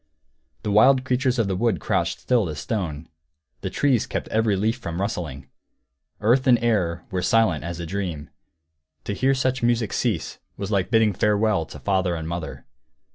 The 0.63 0.71
wild 0.71 1.05
creatures 1.05 1.37
of 1.37 1.47
the 1.47 1.55
wood 1.55 1.79
crouched 1.79 2.17
still 2.21 2.49
as 2.49 2.57
stone; 2.57 3.07
the 3.59 3.69
trees 3.69 4.07
kept 4.07 4.27
every 4.29 4.55
leaf 4.55 4.77
from 4.77 4.99
rustling; 4.99 5.47
earth 6.21 6.47
and 6.47 6.57
air 6.63 7.05
were 7.11 7.21
silent 7.21 7.63
as 7.63 7.79
a 7.79 7.85
dream. 7.85 8.31
To 9.03 9.13
hear 9.13 9.35
such 9.35 9.61
music 9.61 9.93
cease 9.93 10.39
was 10.57 10.71
like 10.71 10.89
bidding 10.89 11.13
farewell 11.13 11.67
to 11.67 11.77
father 11.77 12.15
and 12.15 12.27
mother. 12.27 12.65